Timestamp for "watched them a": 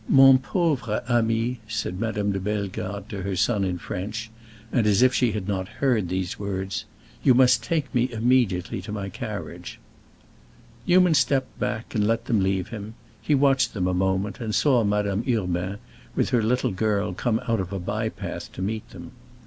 13.35-13.93